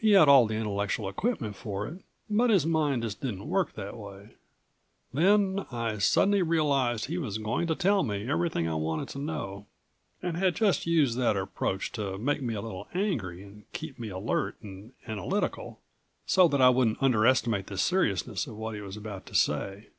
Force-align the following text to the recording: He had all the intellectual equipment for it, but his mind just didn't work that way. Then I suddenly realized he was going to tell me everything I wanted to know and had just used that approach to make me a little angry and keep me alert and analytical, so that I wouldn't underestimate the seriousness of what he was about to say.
He 0.00 0.10
had 0.10 0.28
all 0.28 0.46
the 0.48 0.56
intellectual 0.56 1.08
equipment 1.08 1.54
for 1.54 1.86
it, 1.86 2.02
but 2.28 2.50
his 2.50 2.66
mind 2.66 3.02
just 3.04 3.20
didn't 3.20 3.48
work 3.48 3.74
that 3.74 3.96
way. 3.96 4.30
Then 5.14 5.66
I 5.70 5.98
suddenly 5.98 6.42
realized 6.42 7.04
he 7.04 7.16
was 7.16 7.38
going 7.38 7.68
to 7.68 7.76
tell 7.76 8.02
me 8.02 8.28
everything 8.28 8.66
I 8.66 8.74
wanted 8.74 9.08
to 9.10 9.20
know 9.20 9.66
and 10.20 10.36
had 10.36 10.56
just 10.56 10.84
used 10.88 11.16
that 11.18 11.36
approach 11.36 11.92
to 11.92 12.18
make 12.18 12.42
me 12.42 12.54
a 12.54 12.60
little 12.60 12.88
angry 12.92 13.44
and 13.44 13.70
keep 13.72 14.00
me 14.00 14.08
alert 14.08 14.56
and 14.62 14.94
analytical, 15.06 15.78
so 16.26 16.48
that 16.48 16.60
I 16.60 16.70
wouldn't 16.70 17.00
underestimate 17.00 17.68
the 17.68 17.78
seriousness 17.78 18.48
of 18.48 18.56
what 18.56 18.74
he 18.74 18.80
was 18.80 18.96
about 18.96 19.26
to 19.26 19.34
say. 19.36 19.90